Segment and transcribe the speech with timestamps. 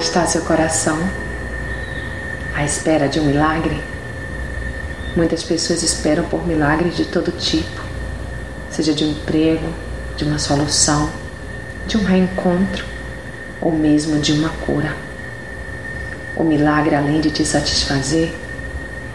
[0.00, 0.98] está seu coração?
[2.54, 3.82] À espera de um milagre?
[5.16, 7.82] Muitas pessoas esperam por milagres de todo tipo,
[8.70, 9.66] seja de um emprego,
[10.16, 11.10] de uma solução,
[11.86, 12.84] de um reencontro
[13.60, 14.94] ou mesmo de uma cura.
[16.36, 18.32] O milagre, além de te satisfazer,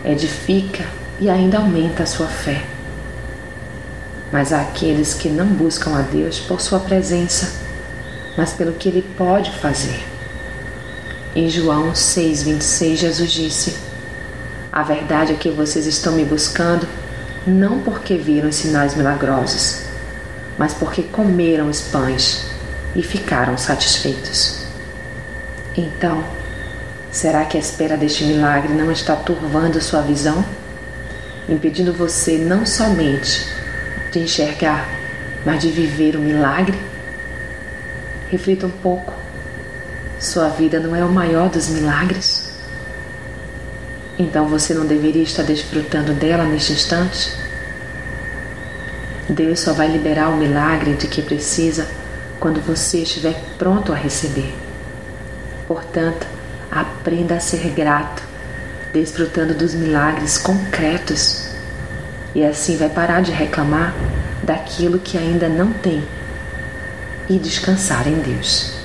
[0.03, 0.85] edifica
[1.19, 2.63] e ainda aumenta a sua fé.
[4.31, 7.53] Mas há aqueles que não buscam a Deus por sua presença,
[8.37, 10.14] mas pelo que Ele pode fazer.
[11.35, 13.75] Em João 6,26, Jesus disse:
[14.71, 16.87] A verdade é que vocês estão me buscando
[17.45, 19.81] não porque viram sinais milagrosos,
[20.57, 22.45] mas porque comeram os pães
[22.95, 24.65] e ficaram satisfeitos.
[25.75, 26.23] Então,
[27.11, 30.41] será que a espera deste milagre não está turvando sua visão?
[31.49, 33.45] Impedindo você não somente
[34.09, 34.87] de enxergar,
[35.45, 36.79] mas de viver o milagre?
[38.31, 39.14] Reflita um pouco
[40.25, 42.51] sua vida não é o maior dos milagres?
[44.17, 47.31] Então você não deveria estar desfrutando dela neste instante?
[49.29, 51.87] Deus só vai liberar o milagre de que precisa
[52.39, 54.53] quando você estiver pronto a receber.
[55.67, 56.27] Portanto,
[56.71, 58.23] aprenda a ser grato,
[58.93, 61.49] desfrutando dos milagres concretos.
[62.33, 63.95] E assim vai parar de reclamar
[64.43, 66.03] daquilo que ainda não tem
[67.27, 68.84] e descansar em Deus.